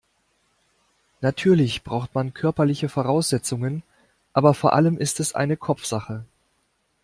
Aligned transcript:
Natürlich 1.21 1.83
braucht 1.83 2.15
man 2.15 2.33
körperliche 2.33 2.89
Voraussetzungen, 2.89 3.83
aber 4.33 4.55
vor 4.55 4.73
allem 4.73 4.97
ist 4.97 5.19
es 5.19 5.35
eine 5.35 5.57
Kopfsache. 5.57 6.25